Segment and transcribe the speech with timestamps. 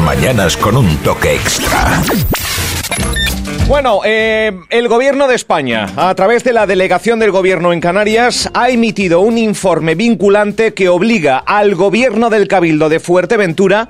[0.00, 2.02] mañanas con un toque extra.
[3.68, 8.50] Bueno, eh, el gobierno de España, a través de la delegación del gobierno en Canarias,
[8.52, 13.88] ha emitido un informe vinculante que obliga al gobierno del Cabildo de Fuerteventura,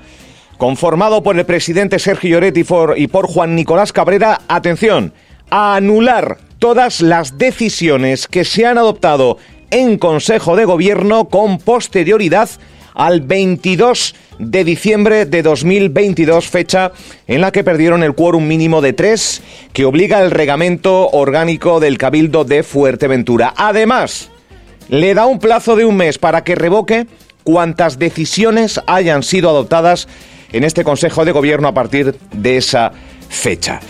[0.58, 5.14] conformado por el presidente Sergio Lloret y por, y por Juan Nicolás Cabrera, atención,
[5.50, 9.38] a anular todas las decisiones que se han adoptado
[9.70, 12.50] en Consejo de Gobierno con posterioridad
[12.94, 16.92] al 22 de diciembre de 2022, fecha
[17.26, 21.98] en la que perdieron el quórum mínimo de tres que obliga el reglamento orgánico del
[21.98, 23.52] Cabildo de Fuerteventura.
[23.56, 24.30] Además,
[24.88, 27.06] le da un plazo de un mes para que revoque
[27.44, 30.08] cuantas decisiones hayan sido adoptadas
[30.52, 32.92] en este Consejo de Gobierno a partir de esa
[33.28, 33.80] fecha.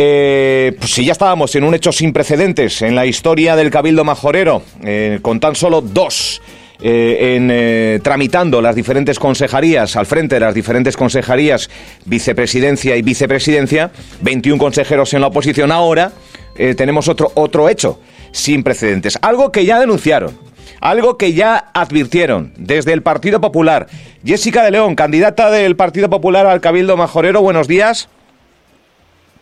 [0.00, 4.04] Eh, pues si ya estábamos en un hecho sin precedentes en la historia del Cabildo
[4.04, 6.40] Majorero, eh, con tan solo dos
[6.80, 11.68] eh, en, eh, tramitando las diferentes consejerías, al frente de las diferentes consejerías,
[12.04, 15.72] vicepresidencia y vicepresidencia, 21 consejeros en la oposición.
[15.72, 16.12] Ahora
[16.56, 17.98] eh, tenemos otro, otro hecho
[18.30, 20.46] sin precedentes, algo que ya denunciaron.
[20.80, 23.88] Algo que ya advirtieron desde el Partido Popular.
[24.24, 28.08] Jessica de León, candidata del Partido Popular al Cabildo Majorero, buenos días.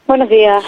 [0.07, 0.65] Buenos días.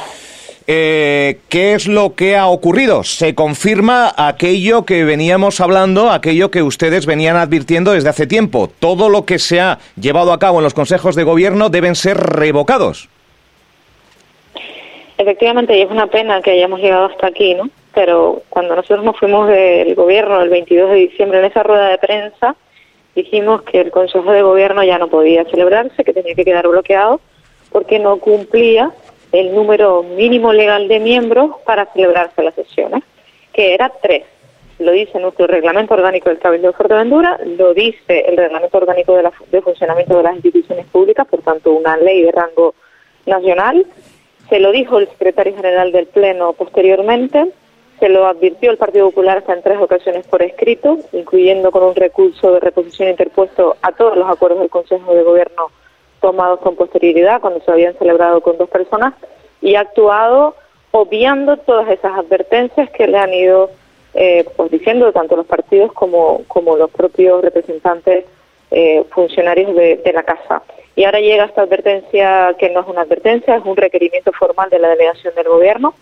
[0.70, 3.02] Eh, ¿Qué es lo que ha ocurrido?
[3.02, 8.69] ¿Se confirma aquello que veníamos hablando, aquello que ustedes venían advirtiendo desde hace tiempo?
[8.78, 12.19] Todo lo que se ha llevado a cabo en los consejos de gobierno deben ser
[12.19, 13.08] revocados.
[15.16, 17.70] Efectivamente, y es una pena que hayamos llegado hasta aquí, ¿no?
[17.94, 21.97] Pero cuando nosotros nos fuimos del gobierno el 22 de diciembre en esa rueda de
[21.97, 22.56] prensa,
[23.14, 27.22] dijimos que el Consejo de Gobierno ya no podía celebrarse, que tenía que quedar bloqueado,
[27.72, 28.92] porque no cumplía
[29.33, 33.03] el número mínimo legal de miembros para celebrarse las sesiones,
[33.53, 34.25] que era tres.
[34.79, 39.25] Lo dice nuestro reglamento orgánico del Cabildo de Fuerteventura, lo dice el reglamento orgánico de,
[39.25, 42.75] la, de funcionamiento de las instituciones públicas, por tanto una ley de rango
[43.27, 43.84] nacional.
[44.49, 47.53] Se lo dijo el secretario general del Pleno posteriormente,
[47.99, 51.97] se lo advirtió el Partido Popular hasta en tres ocasiones por escrito, incluyendo con un
[51.97, 55.71] recurso de reposición interpuesto a todos los acuerdos del Consejo de Gobierno
[56.21, 59.15] tomados con posterioridad, cuando se habían celebrado con dos personas,
[59.61, 60.55] y ha actuado
[60.91, 63.71] obviando todas esas advertencias que le han ido
[64.15, 68.25] eh, pues diciendo tanto los partidos como, como los propios representantes
[68.71, 70.62] eh, funcionarios de, de, la Casa.
[70.97, 74.79] Y ahora llega esta advertencia que no es una advertencia, es un requerimiento formal de
[74.79, 75.95] la delegación del Gobierno.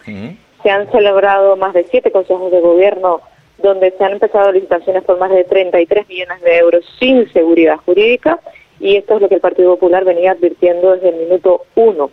[0.62, 3.20] Se han celebrado más de siete consejos de Gobierno
[3.58, 8.38] donde se han empezado licitaciones por más de 33 millones de euros sin seguridad jurídica
[8.80, 12.10] y esto es lo que el Partido Popular venía advirtiendo desde el minuto uno.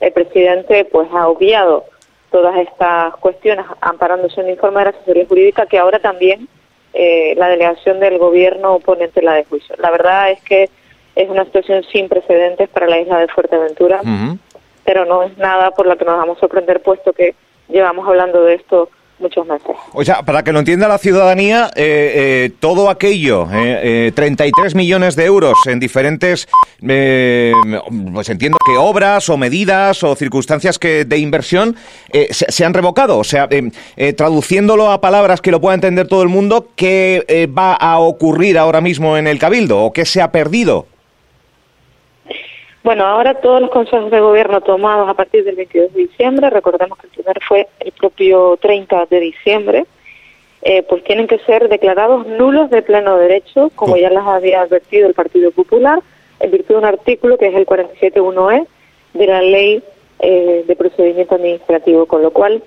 [0.00, 1.84] El presidente pues ha obviado
[2.30, 6.48] todas estas cuestiones amparándose en el informe de la asesoría jurídica que ahora también
[6.94, 9.74] eh, la delegación del gobierno pone en tela de juicio.
[9.78, 10.68] La verdad es que
[11.14, 14.38] es una situación sin precedentes para la isla de Fuerteventura, uh -huh.
[14.84, 17.34] pero no es nada por lo que nos vamos a sorprender puesto que
[17.68, 18.88] llevamos hablando de esto
[19.22, 19.76] muchos meses.
[19.92, 25.16] O sea, para que lo entienda la ciudadanía, eh, eh, todo aquello, eh, 33 millones
[25.16, 26.48] de euros en diferentes,
[26.86, 27.52] eh,
[28.12, 31.76] pues entiendo que obras o medidas o circunstancias que de inversión
[32.12, 33.18] se, se, han revocado.
[33.18, 33.48] O sea,
[34.16, 38.80] traduciéndolo a palabras que lo pueda entender todo el mundo, ¿qué va a ocurrir ahora
[38.80, 40.86] mismo en el Cabildo o qué se ha perdido?
[42.84, 46.98] Bueno, ahora todos los consejos de gobierno tomados a partir del 22 de diciembre, recordemos
[46.98, 49.86] que el primer fue el propio 30 de diciembre,
[50.62, 55.06] eh, pues tienen que ser declarados nulos de pleno derecho, como ya las había advertido
[55.06, 56.00] el Partido Popular,
[56.40, 58.66] en virtud de un artículo que es el 47.1e
[59.14, 59.82] de la Ley
[60.18, 62.64] eh, de Procedimiento Administrativo, con lo cual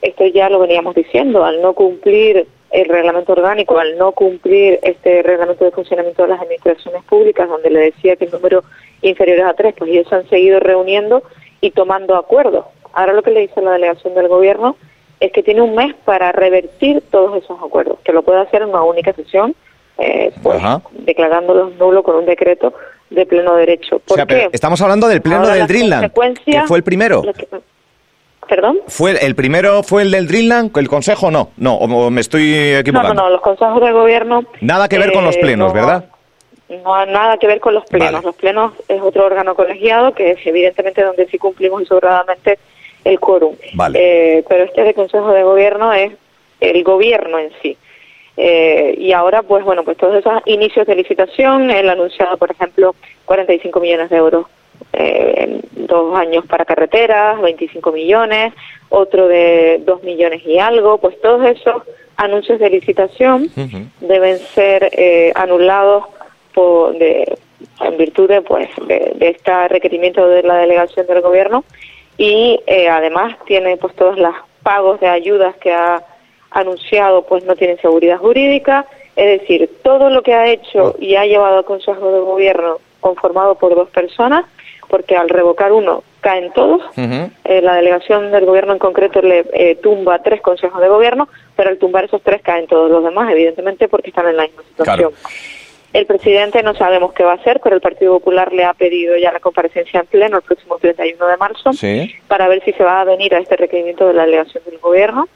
[0.00, 5.22] esto ya lo veníamos diciendo, al no cumplir el reglamento orgánico, al no cumplir este
[5.22, 8.62] reglamento de funcionamiento de las administraciones públicas, donde le decía que el número
[9.00, 11.22] inferiores a tres, pues ellos se han seguido reuniendo
[11.60, 12.66] y tomando acuerdos.
[12.92, 14.76] Ahora lo que le dice la delegación del gobierno
[15.20, 18.68] es que tiene un mes para revertir todos esos acuerdos, que lo puede hacer en
[18.68, 19.54] una única sesión,
[19.98, 20.60] eh, pues,
[20.92, 22.72] declarándolos nulos con un decreto
[23.10, 23.98] de pleno derecho.
[24.00, 24.48] ¿Por o sea, qué?
[24.52, 26.12] estamos hablando del pleno Ahora del Dreamland,
[26.44, 27.22] que fue el primero.
[27.22, 27.48] Que,
[28.48, 28.78] ¿Perdón?
[28.86, 30.76] ¿Fue el primero fue el del Dreamland?
[30.76, 31.50] ¿El consejo no?
[31.58, 33.14] No, o me estoy equivocando.
[33.14, 34.42] No, no, no, los consejos del gobierno...
[34.60, 36.04] Nada que ver eh, con los plenos, no, ¿verdad?
[36.68, 38.12] No nada que ver con los plenos.
[38.12, 38.26] Vale.
[38.26, 42.58] Los plenos es otro órgano colegiado que es evidentemente donde sí cumplimos sobradamente
[43.04, 43.54] el quórum.
[43.74, 43.98] Vale.
[44.38, 46.12] Eh, pero este de Consejo de Gobierno es
[46.60, 47.76] el gobierno en sí.
[48.36, 52.50] Eh, y ahora, pues bueno, pues todos esos inicios de licitación, él ha anunciado, por
[52.50, 54.46] ejemplo, 45 millones de euros
[54.92, 58.52] eh, dos años para carreteras, 25 millones,
[58.88, 61.82] otro de 2 millones y algo, pues todos esos
[62.16, 63.88] anuncios de licitación uh -huh.
[64.00, 66.04] deben ser eh, anulados
[66.52, 67.38] por, de,
[67.80, 71.64] en virtud de, pues, de, este requerimiento de la delegación del gobierno
[72.16, 76.02] y eh, además tiene pues todos los pagos de ayudas que ha
[76.50, 81.26] anunciado pues no tienen seguridad jurídica, es decir, todo lo que ha hecho y ha
[81.26, 84.44] llevado al Consejo de Gobierno conformado por dos personas,
[84.88, 89.76] porque al revocar uno caen todos, eh, la delegación del gobierno en concreto le eh,
[89.76, 93.88] tumba tres consejos de gobierno, pero al tumbar esos tres caen todos los demás, evidentemente
[93.88, 95.12] porque están en la misma situación.
[95.92, 99.16] El presidente no sabemos qué va a hacer, pero el Partido Popular le ha pedido
[99.16, 101.70] ya la comparecencia en pleno el próximo 31 de marzo
[102.26, 105.28] para ver si se va a venir a este requerimiento de la delegación del gobierno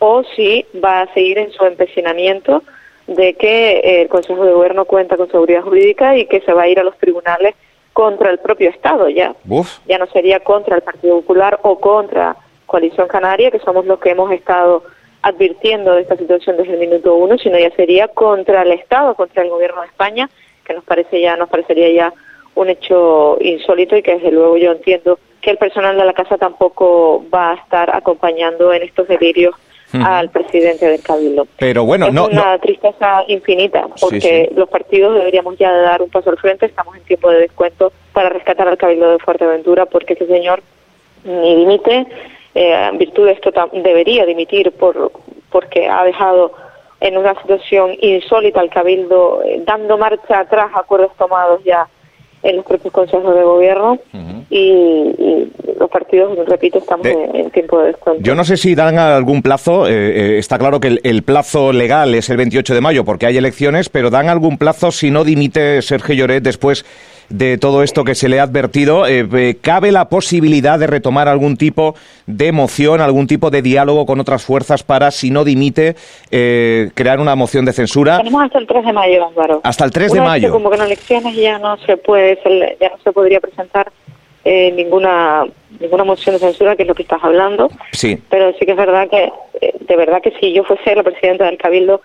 [0.00, 2.62] o si va a seguir en su empecinamiento
[3.06, 6.62] de que eh, el Consejo de Gobierno cuenta con seguridad jurídica y que se va
[6.62, 7.54] a ir a los tribunales
[7.94, 9.34] contra el propio Estado ya.
[9.86, 12.36] Ya no sería contra el Partido Popular o contra
[12.66, 14.82] Coalición Canaria, que somos los que hemos estado
[15.22, 19.42] advirtiendo de esta situación desde el minuto uno, sino ya sería contra el Estado, contra
[19.42, 20.28] el Gobierno de España,
[20.64, 22.14] que nos parece ya, nos parecería ya
[22.56, 26.36] un hecho insólito y que desde luego yo entiendo que el personal de la casa
[26.36, 29.54] tampoco va a estar acompañando en estos delirios
[30.02, 31.46] al presidente del Cabildo.
[31.58, 36.30] Pero bueno, es no, una tristeza infinita, porque los partidos deberíamos ya dar un paso
[36.30, 40.26] al frente, estamos en tiempo de descuento para rescatar al Cabildo de Fuerteventura, porque ese
[40.26, 40.62] señor
[41.24, 42.06] ni dimite,
[42.54, 45.12] eh, en virtud de esto debería dimitir por
[45.50, 46.52] porque ha dejado
[47.00, 51.86] en una situación insólita al Cabildo, eh, dando marcha atrás a acuerdos tomados ya
[52.42, 53.98] en los propios consejos de gobierno.
[54.50, 58.22] Y, los partidos, repito, estamos en, tiempo de descuento.
[58.22, 62.14] Yo no sé si dan algún plazo, eh, eh, está claro que el, plazo legal
[62.14, 65.80] es el 28 de mayo porque hay elecciones, pero dan algún plazo si no dimite
[65.82, 66.84] Sergio Lloret después
[67.28, 71.28] de todo esto que se le ha advertido, eh, eh, ¿cabe la posibilidad de retomar
[71.28, 71.94] algún tipo
[72.26, 75.96] de moción, algún tipo de diálogo con otras fuerzas para, si no dimite,
[76.30, 78.18] eh, crear una moción de censura?
[78.18, 79.60] Tenemos hasta el 3 de mayo, Álvaro.
[79.64, 80.50] Hasta el 3 de mayo.
[80.50, 82.38] como que en elecciones ya no se puede,
[82.80, 83.90] ya no se podría presentar
[84.44, 85.44] ninguna
[85.80, 87.70] ninguna moción de censura, que es lo que estás hablando.
[87.92, 88.18] Sí.
[88.30, 89.32] Pero sí que es verdad que,
[89.80, 92.00] de verdad que si yo fuese la presidenta del Cabildo,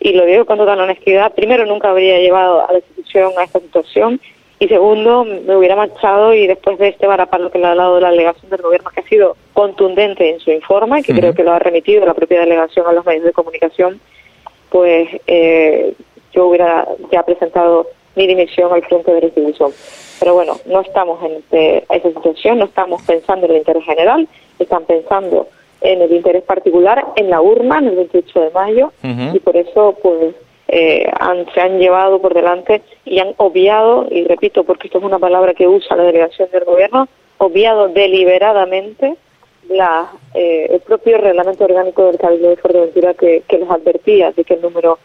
[0.00, 3.60] y lo digo con toda honestidad, primero nunca habría llevado a la institución a esta
[3.60, 4.20] situación
[4.58, 8.10] y segundo, me hubiera marchado y después de este varapalo que le ha dado la
[8.10, 11.58] delegación del gobierno, que ha sido contundente en su informe, que creo que lo ha
[11.58, 14.00] remitido la propia delegación a los medios de comunicación,
[14.70, 15.94] pues eh,
[16.32, 19.72] yo hubiera ya presentado mi dimisión al frente de restitución.
[20.20, 24.28] Pero bueno, no estamos en este, esa situación, no estamos pensando en el interés general,
[24.58, 25.48] están pensando
[25.80, 29.96] en el interés particular en la urna en el 28 de mayo y por eso
[30.02, 30.34] pues
[30.68, 35.04] eh, han, se han llevado por delante y han obviado, y repito porque esto es
[35.04, 37.06] una palabra que usa la delegación del gobierno,
[37.38, 39.16] obviado deliberadamente
[39.68, 44.44] la, eh, el propio reglamento orgánico del Cabildo de Fuerteventura que, que les advertía de
[44.44, 44.98] que el número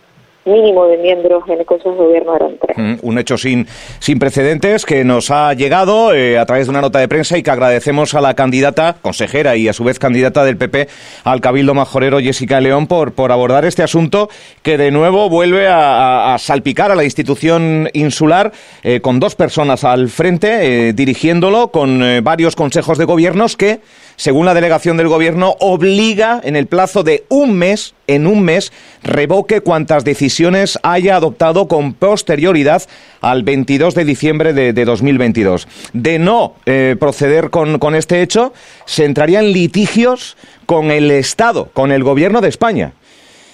[0.45, 2.77] mínimo de miembros en el Consejo de Gobierno eran tres.
[2.77, 3.67] Mm, un hecho sin,
[3.99, 7.43] sin precedentes que nos ha llegado eh, a través de una nota de prensa y
[7.43, 10.87] que agradecemos a la candidata, consejera y a su vez candidata del PP
[11.23, 14.29] al Cabildo Majorero, Jessica León, por, por abordar este asunto
[14.63, 18.51] que de nuevo vuelve a, salpicar a la institución insular
[18.83, 23.79] eh, con dos personas al frente, eh, dirigiéndolo con varios consejos de gobiernos que
[24.19, 28.73] según la delegación del Gobierno, obliga en el plazo de un mes, en un mes,
[29.01, 32.83] revoque cuantas decisiones haya adoptado con posterioridad
[33.21, 35.69] al 22 de diciembre de, 2022.
[35.93, 38.51] De no eh, proceder con, este hecho,
[38.85, 40.35] se entrarían litigios
[40.65, 42.91] con el Estado, con el Gobierno de España.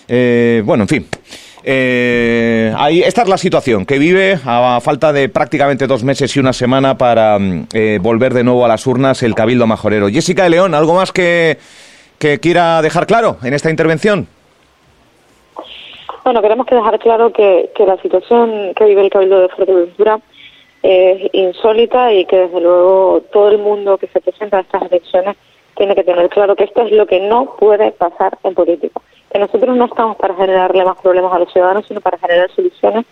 [0.08, 1.08] Eh, bueno, en fin.
[1.68, 6.40] Eh, ahí, esta es la situación que vive a falta de prácticamente dos meses y
[6.40, 10.08] una semana para mm, eh, volver de nuevo a las urnas el Cabildo Majorero.
[10.08, 11.58] Jessica de León, ¿algo más que,
[12.40, 14.28] quiera dejar claro en esta intervención?
[16.24, 20.20] Bueno, queremos que dejar claro que, que la situación que vive el Cabildo de Fuerteventura
[20.84, 25.36] es insólita y que desde luego todo el mundo que se presenta a estas elecciones
[25.76, 29.02] tiene que tener claro que esto es lo que no puede pasar en política
[29.36, 33.06] que nosotros no estamos para generarle más problemas a los ciudadanos, sino para generar soluciones.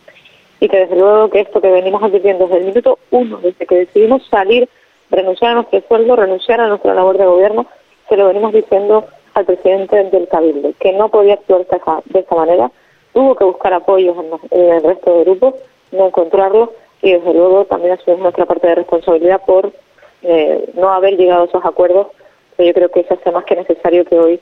[0.61, 3.79] Y que desde luego que esto que venimos advirtiendo desde el minuto uno, desde que
[3.79, 4.69] decidimos salir,
[5.09, 7.65] renunciar a nuestro sueldo, renunciar a nuestra labor de gobierno,
[8.07, 11.65] se lo venimos diciendo al presidente del Cabildo, que no podía actuar
[12.05, 12.71] de esta manera,
[13.11, 14.15] tuvo que buscar apoyos
[14.51, 15.55] en, el resto de grupos,
[15.91, 16.69] no encontrarlos
[17.01, 19.73] y desde luego también asumimos nuestra parte de responsabilidad por
[20.21, 22.07] eh, no haber llegado a esos acuerdos,
[22.55, 24.39] pero yo creo que eso hace más que necesario que hoy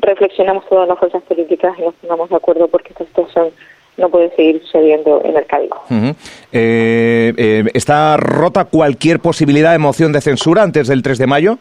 [0.00, 3.50] reflexionamos todas las fuerzas políticas y nos pongamos de acuerdo porque esta situación
[3.96, 5.70] no puede seguir sucediendo en el Cádiz.
[6.52, 11.58] Eh, eh, ¿Está rota cualquier posibilidad de moción de censura antes del 3 de mayo?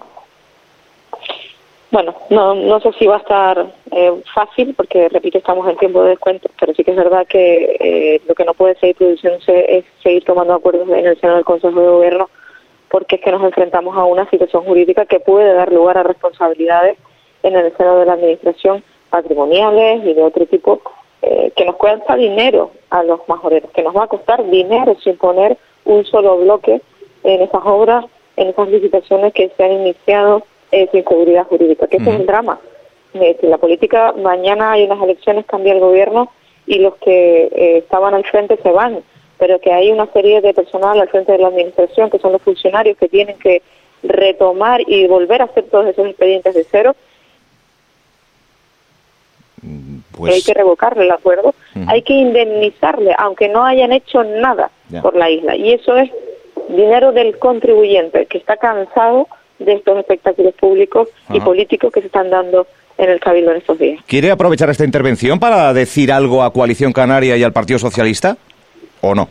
[1.90, 6.04] bueno, no, no sé si va a estar eh, fácil, porque repito, estamos en tiempo
[6.04, 9.78] de descuento, pero sí que es verdad que eh, lo que no puede seguir produciéndose
[9.78, 12.30] es seguir tomando acuerdos en el seno del Consejo de Gobierno,
[12.90, 16.98] porque es que nos enfrentamos a una situación jurídica que puede dar lugar a responsabilidades
[17.48, 20.82] en el seno de la Administración patrimoniales y de otro tipo,
[21.22, 25.18] eh, que nos cuesta dinero a los majoreros, que nos va a costar dinero sin
[25.18, 26.82] poner un solo bloque
[27.24, 31.98] en esas obras, en esas licitaciones que se han iniciado eh, sin seguridad jurídica, que
[31.98, 32.60] ese es el drama.
[33.14, 36.30] Eh, la política, mañana hay unas elecciones, cambia el gobierno
[36.66, 39.02] y los que estaban al frente se van,
[39.40, 42.42] pero que hay una serie de personal al frente de la administración, que son los
[42.42, 43.62] funcionarios que tienen que
[44.04, 46.96] retomar y volver a hacer todos esos expedientes de cero.
[50.18, 50.34] Pues...
[50.34, 51.54] Hay que revocarle el acuerdo,
[51.88, 54.72] hay que indemnizarle, aunque no hayan hecho nada
[55.02, 55.56] por la isla.
[55.56, 56.10] Y eso es
[56.70, 59.28] dinero del contribuyente que está cansado
[59.60, 63.78] de estos espectáculos públicos y políticos que se están dando en el Cabildo en estos
[63.78, 64.02] días.
[64.08, 68.38] ¿Quiere aprovechar esta intervención para decir algo a Coalición Canaria y al Partido Socialista
[69.02, 69.30] o no?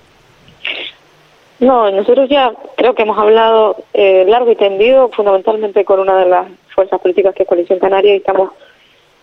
[1.58, 6.26] No, nosotros ya creo que hemos hablado eh, largo y tendido, fundamentalmente con una de
[6.26, 8.50] las fuerzas políticas que es Coalición Canaria, y estamos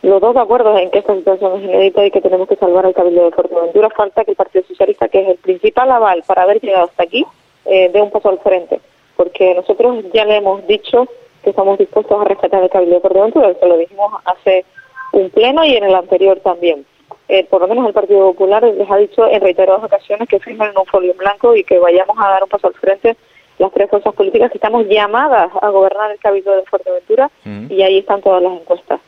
[0.04, 2.86] los dos de acuerdo en que esta situación es inédita y que tenemos que salvar
[2.86, 3.90] al Cabildo de Fuerteventura.
[3.90, 7.26] Falta que el Partido Socialista, que es el principal aval para haber llegado hasta aquí,
[7.66, 8.80] eh, dé un paso al frente
[9.16, 11.08] porque nosotros ya le hemos dicho
[11.44, 14.66] que estamos dispuestos a respetar el Cabildo de Fuerteventura, eso lo dijimos hace
[15.12, 16.86] un pleno y en el anterior también.
[17.28, 20.72] Eh, por lo menos el Partido Popular les ha dicho en reiteradas ocasiones que firmen
[20.78, 23.16] un folio en blanco y que vayamos a dar un paso al frente
[23.60, 27.72] las tres fuerzas políticas que estamos llamadas a gobernar el Cabildo de Fuerteventura mm.
[27.72, 29.00] y ahí están todas las encuestas.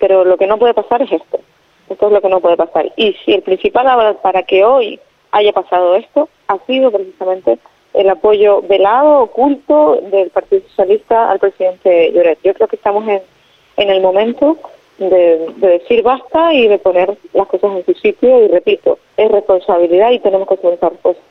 [0.00, 1.38] Pero lo que no puede pasar es esto.
[1.88, 2.90] Esto es lo que no puede pasar.
[2.96, 4.98] Y si el principal para que hoy
[5.30, 7.58] haya pasado esto ha sido precisamente
[7.94, 12.38] el apoyo velado, oculto del Partido Socialista al presidente Lloret.
[12.42, 13.20] Yo creo que estamos en,
[13.76, 14.56] en el momento
[14.98, 20.10] de, decir basta y de poner las cosas en su sitio y repito, es responsabilidad
[20.10, 21.22] y tenemos que las cosas.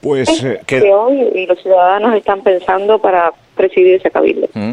[0.00, 0.80] Pues eh, que...
[0.92, 4.48] hoy y los ciudadanos están pensando para presidir ese cabildo.
[4.54, 4.70] Mm.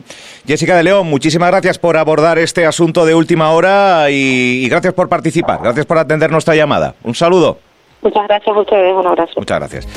[0.47, 5.09] Jessica de León, muchísimas gracias por abordar este asunto de última hora y gracias por
[5.09, 6.93] participar, gracias por atender nuestra llamada.
[7.03, 7.57] Un saludo.
[8.01, 9.33] Muchas gracias a ustedes, un abrazo.
[9.37, 9.87] Muchas gracias.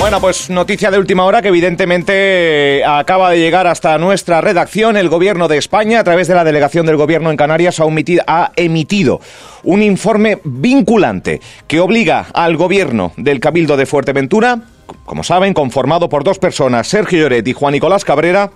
[0.00, 4.96] Bueno, pues noticia de última hora que evidentemente acaba de llegar hasta nuestra redacción.
[4.96, 7.82] El Gobierno de España, a través de la delegación del Gobierno en Canarias,
[8.26, 9.20] ha, emitido
[9.62, 14.62] un informe vinculante que obliga al Gobierno del Cabildo de Fuerteventura,
[15.04, 18.52] como saben, conformado por dos personas, Sergio Lloret y Juan Nicolás Cabrera,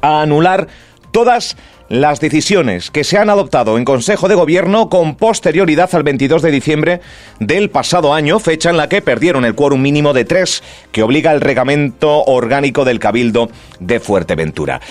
[0.00, 0.68] a anular
[1.16, 1.56] todas
[1.88, 6.50] las decisiones que se han adoptado en Consejo de Gobierno con posterioridad al 22 de
[6.50, 7.00] diciembre
[7.40, 11.32] del pasado año, fecha en la que perdieron el quórum mínimo de tres que obliga
[11.32, 13.48] el reglamento orgánico del Cabildo
[13.80, 14.82] de Fuerteventura.